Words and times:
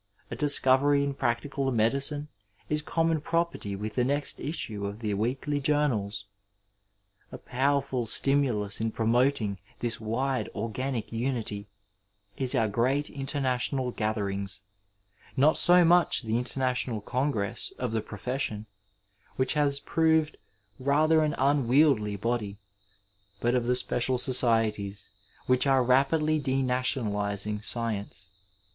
A 0.31 0.35
discovery 0.35 1.03
in 1.03 1.13
practical 1.13 1.71
medicine 1.71 2.27
is 2.69 2.81
conmion 2.81 3.21
property 3.21 3.75
with 3.75 3.93
the 3.93 4.03
next 4.03 4.39
issue 4.39 4.87
of 4.87 4.97
the 4.97 5.13
weekly 5.13 5.59
journals. 5.59 6.25
A 7.31 7.37
powerful 7.37 8.07
stimulus 8.07 8.81
in 8.81 8.89
promoting 8.89 9.59
this 9.77 9.99
wide 9.99 10.49
organic 10.55 11.11
unity 11.11 11.67
is 12.35 12.55
our 12.55 12.67
great 12.67 13.11
international 13.11 13.91
gatherings— 13.91 14.63
^not 15.37 15.57
so 15.57 15.85
much 15.85 16.23
the 16.23 16.39
International 16.39 16.99
Congress 16.99 17.71
of 17.77 17.91
the 17.91 18.01
profession, 18.01 18.65
which 19.35 19.53
has 19.53 19.79
proved 19.79 20.35
rather 20.79 21.21
an 21.23 21.35
unwieldy 21.37 22.15
body, 22.15 22.57
but 23.39 23.53
of 23.53 23.67
the 23.67 23.75
special 23.75 24.17
societies 24.17 25.07
which 25.45 25.67
are 25.67 25.83
rapidly 25.83 26.41
denationaUzing 26.41 27.63
science. 27.63 28.31